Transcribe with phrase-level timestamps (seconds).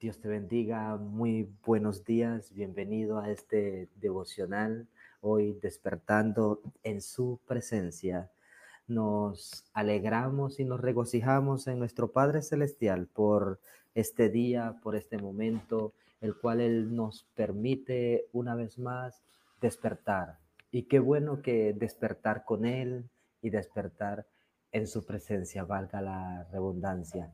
[0.00, 4.86] Dios te bendiga, muy buenos días, bienvenido a este devocional,
[5.20, 8.30] hoy despertando en su presencia.
[8.86, 13.58] Nos alegramos y nos regocijamos en nuestro Padre Celestial por
[13.96, 19.20] este día, por este momento, el cual Él nos permite una vez más
[19.60, 20.38] despertar.
[20.70, 23.10] Y qué bueno que despertar con Él
[23.42, 24.26] y despertar
[24.70, 27.32] en su presencia, valga la redundancia.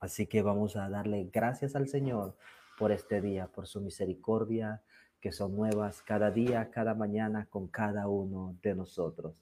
[0.00, 2.36] Así que vamos a darle gracias al Señor
[2.78, 4.82] por este día, por su misericordia,
[5.20, 9.34] que son nuevas cada día, cada mañana con cada uno de nosotros.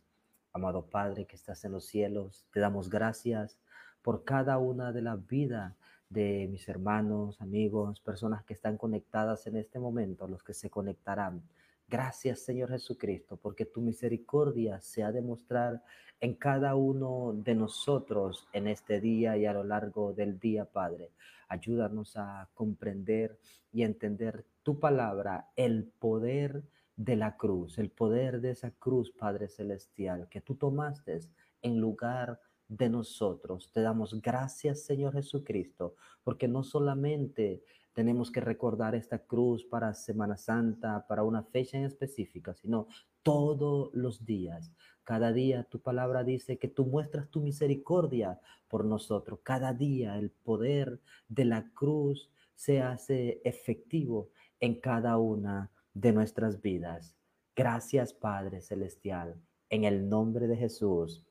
[0.53, 3.59] Amado Padre que estás en los cielos, te damos gracias
[4.01, 5.75] por cada una de las vidas
[6.09, 11.43] de mis hermanos, amigos, personas que están conectadas en este momento, los que se conectarán.
[11.89, 15.85] Gracias Señor Jesucristo, porque tu misericordia se ha de mostrar
[16.21, 21.13] en cada uno de nosotros en este día y a lo largo del día, Padre.
[21.49, 23.39] Ayúdanos a comprender
[23.73, 26.65] y entender tu palabra, el poder
[26.97, 31.21] de la cruz, el poder de esa cruz, Padre Celestial, que tú tomaste
[31.63, 33.71] en lugar de nosotros.
[33.73, 35.95] Te damos gracias, Señor Jesucristo,
[36.25, 37.63] porque no solamente
[37.97, 42.89] tenemos que recordar esta cruz para Semana Santa, para una fecha en específica, sino
[43.23, 44.71] todos los días.
[45.03, 49.41] Cada día tu palabra dice que tú muestras tu misericordia por nosotros.
[49.43, 54.29] Cada día el poder de la cruz se hace efectivo
[54.61, 57.17] en cada una de nuestras vidas.
[57.55, 59.41] Gracias Padre Celestial,
[59.71, 61.25] en el nombre de Jesús.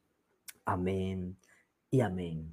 [0.66, 1.38] Amén
[1.92, 2.52] y amén.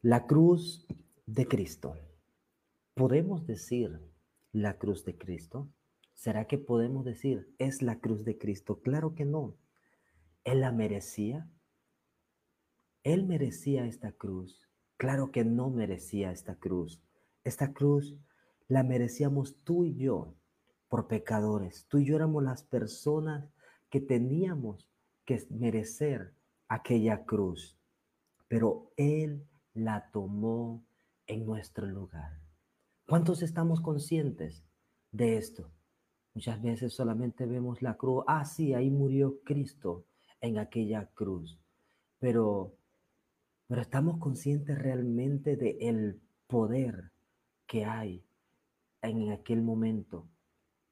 [0.00, 0.86] La cruz
[1.26, 1.98] de Cristo.
[3.02, 3.98] ¿Podemos decir
[4.52, 5.68] la cruz de Cristo?
[6.14, 8.80] ¿Será que podemos decir es la cruz de Cristo?
[8.80, 9.56] Claro que no.
[10.44, 11.50] ¿Él la merecía?
[13.02, 14.68] ¿Él merecía esta cruz?
[14.98, 17.02] Claro que no merecía esta cruz.
[17.42, 18.14] Esta cruz
[18.68, 20.36] la merecíamos tú y yo
[20.88, 21.86] por pecadores.
[21.88, 23.52] Tú y yo éramos las personas
[23.90, 24.88] que teníamos
[25.24, 26.34] que merecer
[26.68, 27.76] aquella cruz.
[28.46, 30.84] Pero Él la tomó
[31.26, 32.42] en nuestro lugar.
[33.12, 34.64] ¿Cuántos estamos conscientes
[35.10, 35.70] de esto?
[36.32, 38.24] Muchas veces solamente vemos la cruz.
[38.26, 40.06] Ah, sí, ahí murió Cristo
[40.40, 41.60] en aquella cruz.
[42.18, 42.72] Pero,
[43.66, 47.12] pero estamos conscientes realmente de el poder
[47.66, 48.24] que hay
[49.02, 50.26] en aquel momento,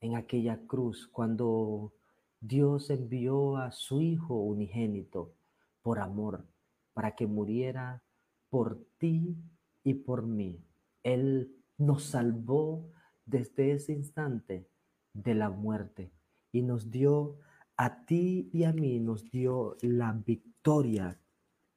[0.03, 1.95] en aquella cruz, cuando
[2.39, 5.33] Dios envió a su Hijo unigénito
[5.81, 6.45] por amor,
[6.93, 8.03] para que muriera
[8.51, 9.39] por ti
[9.85, 10.63] y por mí.
[11.03, 12.93] Él nos salvó
[13.25, 14.69] desde ese instante
[15.15, 16.13] de la muerte
[16.53, 17.39] y nos dio
[17.77, 21.19] a ti y a mí, nos dio la victoria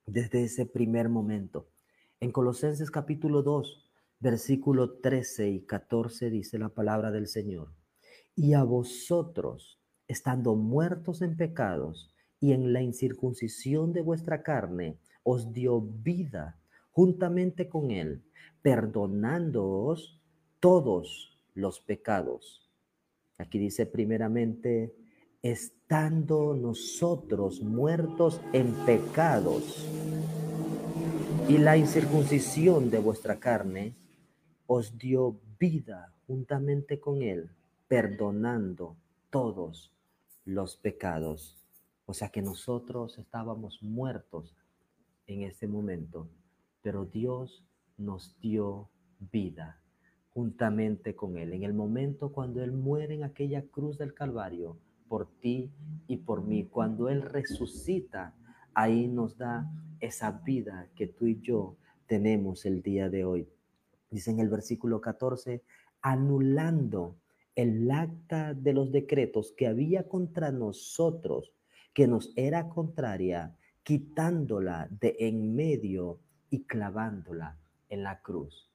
[0.05, 1.69] desde ese primer momento.
[2.19, 7.73] En Colosenses capítulo 2, versículo 13 y 14 dice la palabra del Señor.
[8.35, 15.53] Y a vosotros, estando muertos en pecados y en la incircuncisión de vuestra carne, os
[15.53, 16.59] dio vida
[16.93, 18.23] juntamente con él
[18.63, 20.19] perdonándoos
[20.59, 22.71] todos los pecados.
[23.37, 24.95] Aquí dice primeramente,
[25.41, 29.85] estando nosotros muertos en pecados
[31.49, 33.95] y la incircuncisión de vuestra carne
[34.65, 37.49] os dio vida juntamente con él,
[37.89, 38.95] perdonando
[39.29, 39.91] todos
[40.45, 41.57] los pecados.
[42.05, 44.55] O sea que nosotros estábamos muertos
[45.27, 46.29] en ese momento,
[46.83, 47.65] pero Dios
[47.97, 48.91] nos dio
[49.31, 49.79] vida
[50.33, 51.53] juntamente con Él.
[51.53, 54.77] En el momento cuando Él muere en aquella cruz del Calvario,
[55.07, 55.71] por ti
[56.07, 58.35] y por mí, cuando Él resucita,
[58.73, 61.77] ahí nos da esa vida que tú y yo
[62.07, 63.47] tenemos el día de hoy.
[64.09, 65.63] Dice en el versículo 14,
[66.01, 67.17] anulando
[67.55, 71.53] el acta de los decretos que había contra nosotros,
[71.93, 76.19] que nos era contraria, quitándola de en medio
[76.53, 77.57] y clavándola
[77.89, 78.69] en la cruz.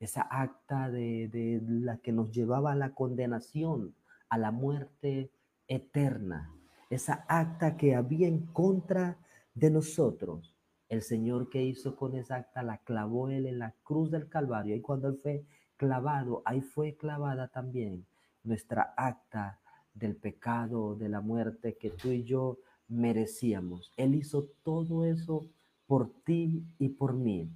[0.00, 3.94] Esa acta de, la que nos llevaba a la condenación,
[4.30, 5.30] a la muerte
[5.66, 6.50] eterna.
[6.88, 9.18] Esa acta que había en contra
[9.52, 10.56] de nosotros.
[10.88, 14.74] El Señor que hizo con esa acta la clavó Él en la cruz del Calvario.
[14.74, 15.44] Y cuando Él fue
[15.76, 18.06] clavado, ahí fue clavada también
[18.42, 19.60] nuestra acta
[19.92, 22.56] del pecado, de la muerte que tú y yo
[22.88, 23.92] merecíamos.
[23.98, 25.46] Él hizo todo eso
[25.88, 27.50] por ti y por mí.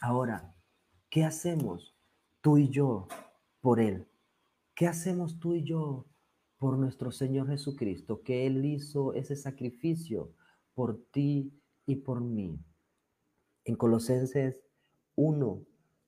[0.00, 0.54] Ahora,
[1.08, 1.96] ¿qué hacemos
[2.40, 3.06] tú y yo
[3.60, 4.08] por Él?
[4.74, 6.04] ¿Qué hacemos tú y yo
[6.58, 8.22] por nuestro Señor Jesucristo?
[8.22, 10.34] Que Él hizo ese sacrificio
[10.74, 11.52] por ti
[11.86, 12.58] y por mí.
[13.64, 14.56] En Colosenses
[15.14, 15.64] 1,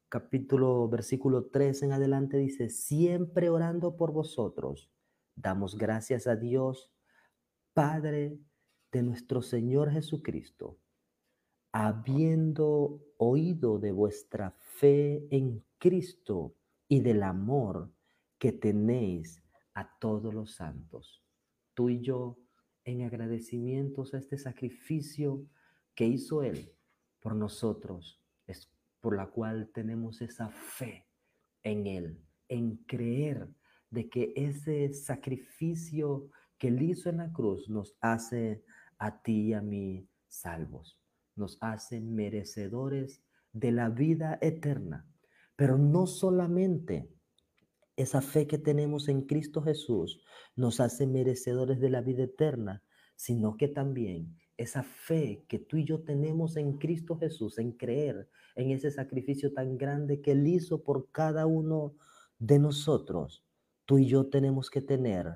[0.09, 4.91] capítulo, versículo 3 en adelante dice, siempre orando por vosotros,
[5.37, 6.91] damos gracias a Dios,
[7.73, 8.41] Padre
[8.91, 10.79] de nuestro Señor Jesucristo,
[11.73, 16.55] habiendo oído de vuestra fe en Cristo
[16.87, 17.91] y del amor
[18.39, 19.43] que tenéis
[19.75, 21.25] a todos los santos.
[21.75, 22.39] Tú y yo,
[22.85, 25.47] en agradecimientos a este sacrificio
[25.95, 26.73] que hizo Él
[27.21, 28.71] por nosotros, es
[29.01, 31.07] por la cual tenemos esa fe
[31.63, 33.49] en Él, en creer
[33.91, 36.29] de que ese sacrificio
[36.59, 38.63] que Él hizo en la cruz nos hace
[38.99, 41.02] a ti y a mí salvos,
[41.37, 45.07] nos hace merecedores de la vida eterna.
[45.57, 47.09] Pero no solamente
[47.97, 50.25] esa fe que tenemos en Cristo Jesús
[50.57, 52.83] nos hace merecedores de la vida eterna,
[53.17, 58.29] sino que también esa fe que tú y yo tenemos en Cristo Jesús, en creer
[58.55, 61.95] en ese sacrificio tan grande que Él hizo por cada uno
[62.39, 63.45] de nosotros,
[63.85, 65.33] tú y yo tenemos que tener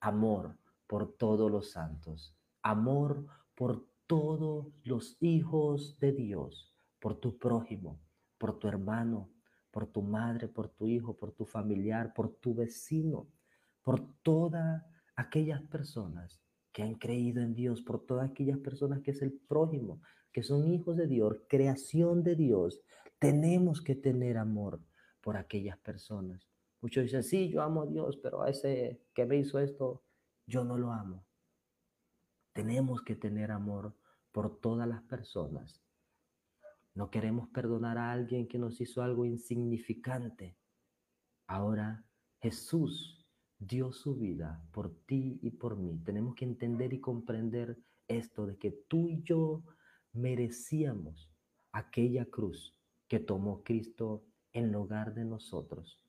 [0.00, 0.56] amor
[0.86, 6.70] por todos los santos, amor por todos los hijos de Dios,
[7.00, 7.98] por tu prójimo,
[8.36, 9.30] por tu hermano,
[9.70, 13.26] por tu madre, por tu hijo, por tu familiar, por tu vecino,
[13.82, 14.84] por todas
[15.16, 16.42] aquellas personas
[16.72, 20.68] que han creído en Dios, por todas aquellas personas que es el prójimo, que son
[20.68, 22.82] hijos de Dios, creación de Dios.
[23.18, 24.78] Tenemos que tener amor
[25.22, 26.46] por aquellas personas.
[26.82, 30.02] Muchos dicen, sí, yo amo a Dios, pero a ese que me hizo esto,
[30.46, 31.24] yo no lo amo.
[32.52, 33.94] Tenemos que tener amor
[34.32, 35.82] por todas las personas.
[36.94, 40.56] No queremos perdonar a alguien que nos hizo algo insignificante.
[41.46, 42.04] Ahora
[42.40, 43.26] Jesús
[43.58, 45.98] dio su vida por ti y por mí.
[46.04, 49.62] Tenemos que entender y comprender esto de que tú y yo
[50.12, 51.30] merecíamos
[51.70, 52.74] aquella cruz
[53.08, 56.02] que tomó Cristo en lugar de nosotros.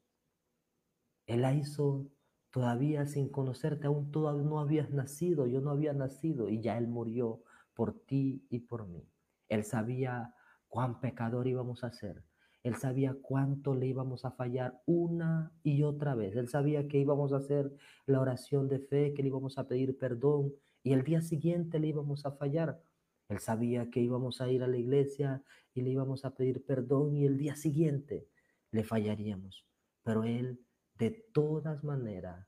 [1.26, 2.08] Él la hizo
[2.52, 6.88] todavía sin conocerte, aún todavía no habías nacido, yo no había nacido y ya Él
[6.88, 7.42] murió
[7.74, 9.08] por ti y por mí.
[9.50, 10.34] Él sabía
[10.68, 12.24] cuán pecador íbamos a ser.
[12.64, 16.36] Él sabía cuánto le íbamos a fallar una y otra vez.
[16.36, 17.76] Él sabía que íbamos a hacer
[18.06, 21.88] la oración de fe, que le íbamos a pedir perdón y el día siguiente le
[21.88, 22.82] íbamos a fallar.
[23.28, 25.44] Él sabía que íbamos a ir a la iglesia
[25.74, 28.30] y le íbamos a pedir perdón y el día siguiente
[28.72, 29.66] le fallaríamos.
[30.04, 30.66] Pero Él
[30.98, 32.48] de todas maneras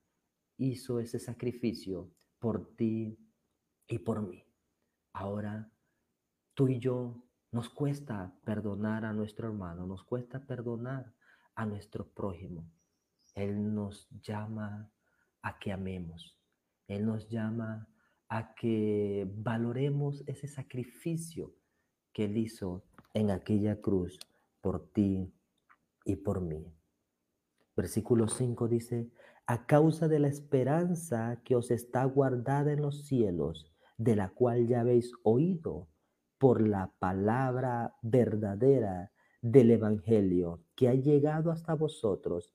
[0.58, 3.18] hizo ese sacrificio por ti
[3.88, 4.45] y por mí.
[5.16, 5.72] Ahora
[6.54, 11.14] tú y yo nos cuesta perdonar a nuestro hermano, nos cuesta perdonar
[11.56, 12.70] a nuestro prójimo.
[13.34, 14.92] Él nos llama
[15.42, 16.38] a que amemos.
[16.90, 17.88] Él nos llama
[18.28, 21.56] a que valoremos ese sacrificio
[22.12, 24.20] que Él hizo en aquella cruz
[24.60, 25.34] por ti
[26.04, 26.76] y por mí.
[27.78, 29.10] Versículo 5 dice,
[29.48, 34.68] a causa de la esperanza que os está guardada en los cielos, de la cual
[34.68, 35.88] ya habéis oído
[36.38, 39.12] por la palabra verdadera
[39.42, 42.54] del Evangelio que ha llegado hasta vosotros,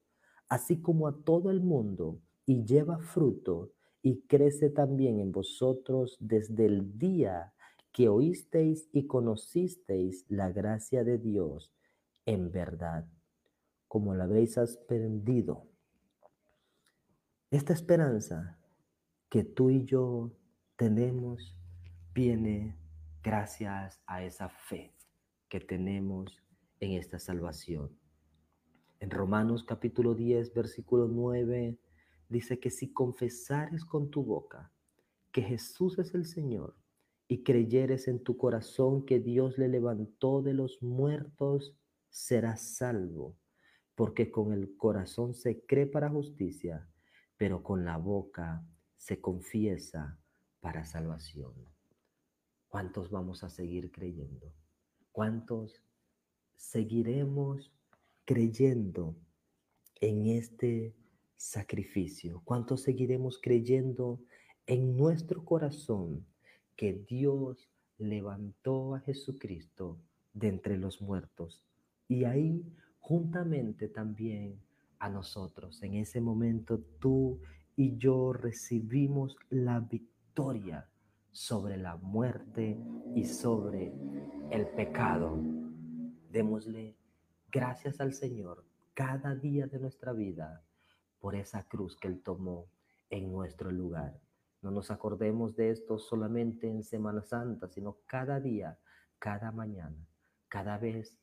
[0.49, 6.67] así como a todo el mundo, y lleva fruto y crece también en vosotros desde
[6.67, 7.53] el día
[7.93, 11.73] que oísteis y conocisteis la gracia de Dios
[12.27, 13.07] en verdad,
[13.89, 15.67] como la habéis aprendido.
[17.51, 18.59] Esta esperanza
[19.29, 20.33] que tú y yo
[20.81, 21.55] tenemos
[22.15, 22.75] viene
[23.23, 24.97] gracias a esa fe
[25.51, 26.43] que tenemos
[26.79, 27.95] en esta salvación.
[28.99, 31.79] En Romanos capítulo 10, versículo 9,
[32.31, 34.73] dice que si confesares con tu boca
[35.33, 36.75] que Jesús es el Señor
[37.29, 41.77] y creyeres en tu corazón que Dios le levantó de los muertos,
[42.09, 43.37] serás salvo,
[43.95, 46.89] porque con el corazón se cree para justicia,
[47.37, 48.65] pero con la boca
[48.97, 50.17] se confiesa
[50.61, 51.53] para salvación.
[52.69, 54.53] ¿Cuántos vamos a seguir creyendo?
[55.13, 55.83] ¿Cuántos
[56.55, 57.73] seguiremos
[58.25, 59.17] creyendo
[60.01, 60.95] en este
[61.37, 62.43] sacrificio?
[62.45, 64.21] ¿Cuántos seguiremos creyendo
[64.67, 66.27] en nuestro corazón
[66.77, 69.99] que Dios levantó a Jesucristo
[70.33, 71.65] de entre los muertos?
[72.07, 72.65] Y ahí
[73.01, 74.61] juntamente también
[75.01, 75.83] a nosotros.
[75.83, 77.41] En ese momento tú
[77.75, 79.81] y yo recibimos la
[81.33, 82.79] sobre la muerte
[83.15, 83.93] y sobre
[84.51, 85.39] el pecado.
[86.31, 86.97] Démosle
[87.51, 90.65] gracias al Señor cada día de nuestra vida
[91.19, 92.69] por esa cruz que Él tomó
[93.11, 94.19] en nuestro lugar.
[94.63, 98.79] No nos acordemos de esto solamente en Semana Santa, sino cada día,
[99.19, 100.07] cada mañana,
[100.49, 101.19] cada vez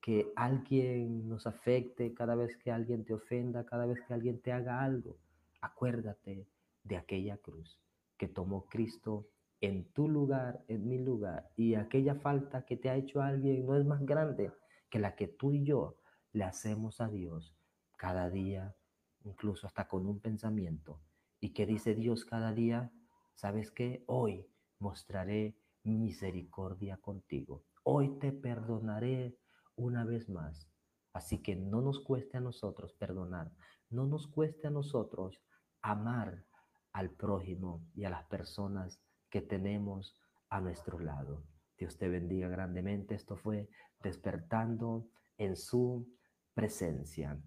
[0.00, 4.52] que alguien nos afecte, cada vez que alguien te ofenda, cada vez que alguien te
[4.52, 5.16] haga algo,
[5.60, 6.46] acuérdate
[6.84, 7.80] de aquella cruz
[8.18, 9.28] que tomó Cristo
[9.60, 13.76] en tu lugar, en mi lugar, y aquella falta que te ha hecho alguien no
[13.76, 14.52] es más grande
[14.90, 15.96] que la que tú y yo
[16.32, 17.56] le hacemos a Dios
[17.96, 18.76] cada día,
[19.24, 21.00] incluso hasta con un pensamiento.
[21.40, 22.92] ¿Y que dice Dios cada día?
[23.34, 24.04] ¿Sabes qué?
[24.06, 24.46] Hoy
[24.78, 27.64] mostraré misericordia contigo.
[27.82, 29.38] Hoy te perdonaré
[29.76, 30.68] una vez más.
[31.12, 33.50] Así que no nos cueste a nosotros perdonar,
[33.90, 35.40] no nos cueste a nosotros
[35.82, 36.44] amar
[36.92, 40.16] al prójimo y a las personas que tenemos
[40.48, 41.44] a nuestro lado.
[41.76, 43.14] Dios te bendiga grandemente.
[43.14, 43.68] Esto fue
[44.00, 46.08] despertando en su
[46.54, 47.40] presencia.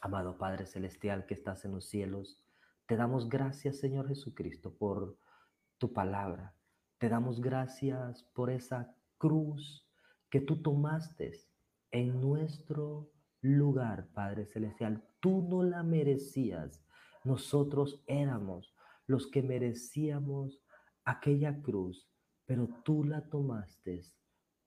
[0.00, 2.38] Amado Padre Celestial que estás en los cielos,
[2.86, 5.16] te damos gracias, Señor Jesucristo, por
[5.78, 6.54] tu palabra.
[6.98, 9.86] Te damos gracias por esa cruz
[10.28, 11.32] que tú tomaste
[11.90, 15.02] en nuestro lugar, Padre Celestial.
[15.20, 16.84] Tú no la merecías.
[17.24, 18.74] Nosotros éramos
[19.10, 20.62] los que merecíamos
[21.04, 22.08] aquella cruz,
[22.46, 24.02] pero tú la tomaste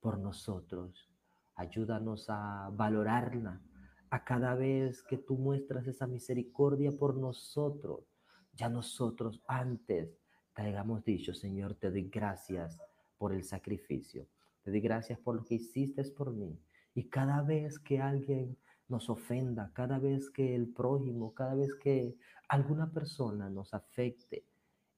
[0.00, 1.08] por nosotros.
[1.54, 3.62] Ayúdanos a valorarla
[4.10, 8.04] a cada vez que tú muestras esa misericordia por nosotros.
[8.52, 10.14] Ya nosotros antes
[10.54, 12.78] te hayamos dicho, Señor, te doy gracias
[13.16, 14.28] por el sacrificio.
[14.62, 16.60] Te doy gracias por lo que hiciste por mí.
[16.94, 22.16] Y cada vez que alguien nos ofenda, cada vez que el prójimo, cada vez que
[22.48, 24.44] alguna persona nos afecte,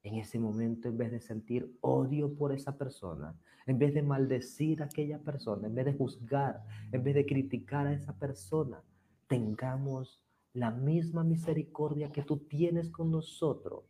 [0.02, 3.34] en ese momento, en vez de sentir odio por esa persona,
[3.66, 6.62] en vez de maldecir a aquella persona, en vez de juzgar,
[6.92, 8.84] en vez de criticar a esa persona,
[9.26, 13.84] tengamos la misma misericordia que tú tienes con nosotros,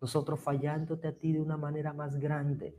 [0.00, 2.78] nosotros fallándote a ti de una manera más grande,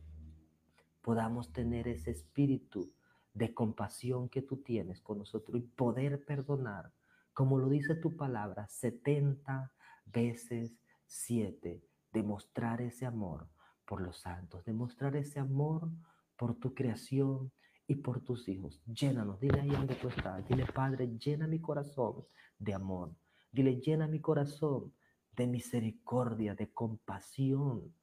[1.02, 2.94] podamos tener ese espíritu
[3.34, 6.92] de compasión que tú tienes con nosotros y poder perdonar,
[7.34, 9.72] como lo dice tu palabra, 70
[10.06, 13.48] veces 7 demostrar ese amor
[13.86, 15.90] por los santos, demostrar ese amor
[16.38, 17.52] por tu creación
[17.88, 18.82] y por tus hijos.
[18.86, 22.26] Llénanos, dile ahí donde tú estás, dile Padre, llena mi corazón
[22.58, 23.14] de amor,
[23.52, 24.94] dile llena mi corazón
[25.36, 27.94] de misericordia, de compasión,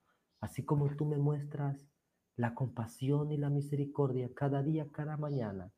[0.40, 1.86] así como tú me muestras
[2.38, 5.72] la compasión y la misericordia cada día, cada mañana,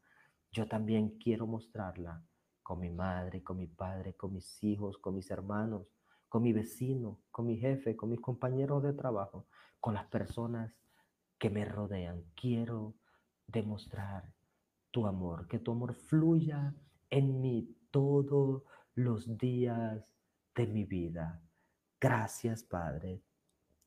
[0.52, 2.22] yo también quiero mostrarla
[2.62, 5.88] con mi madre, con mi padre, con mis hijos, con mis hermanos,
[6.28, 9.46] con mi vecino, con mi jefe, con mis compañeros de trabajo,
[9.80, 10.70] con las personas
[11.38, 12.24] que me rodean.
[12.34, 12.94] Quiero
[13.46, 14.34] demostrar
[14.90, 16.74] tu amor, que tu amor fluya
[17.08, 18.64] en mí todos
[18.94, 20.04] los días
[20.54, 21.42] de mi vida.
[21.98, 23.22] Gracias, Padre.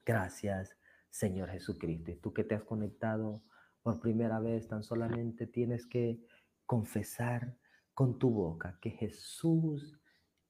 [0.04, 0.76] Gracias,
[1.14, 2.10] Señor Jesucristo.
[2.10, 3.44] Y tú que te has conectado
[3.84, 6.20] por primera vez, tan solamente tienes que
[6.66, 7.56] confesar
[7.94, 10.02] con tu boca que Jesús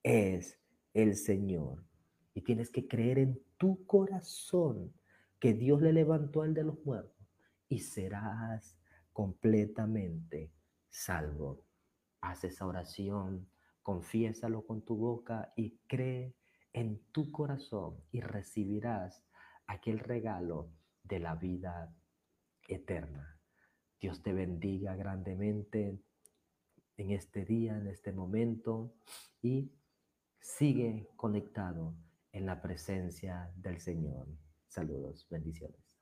[0.03, 0.57] es
[0.93, 1.83] el Señor.
[2.33, 4.93] Y tienes que creer en tu corazón
[5.37, 7.27] que Dios le levantó al de los muertos
[7.67, 8.77] y serás
[9.11, 10.53] completamente
[10.87, 11.65] salvo.
[12.21, 13.49] Haz esa oración,
[13.81, 16.37] confiésalo con tu boca y cree
[16.71, 19.25] en tu corazón y recibirás
[19.67, 20.69] aquel regalo
[21.03, 21.95] de la vida
[22.67, 23.39] eterna.
[23.99, 25.99] Dios te bendiga grandemente
[26.97, 28.93] en este día, en este momento
[29.41, 29.71] y
[30.43, 31.95] Sigue conectado
[32.33, 34.27] en la presencia del Señor.
[34.67, 35.92] Saludos, bendiciones.